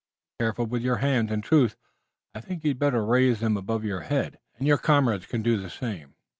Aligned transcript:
Be 0.39 0.45
careful 0.45 0.65
with 0.65 0.81
your 0.81 0.95
hands. 0.95 1.31
In 1.31 1.41
truth, 1.43 1.75
I 2.33 2.41
think 2.41 2.63
you'd 2.63 2.79
better 2.79 3.05
raise 3.05 3.39
them 3.39 3.55
above 3.55 3.83
your 3.85 4.01
head, 4.01 4.39
and 4.57 4.65
your 4.67 4.79
comrades 4.79 5.27
can 5.27 5.43
do 5.43 5.57
the 5.57 5.69
same. 5.69 6.15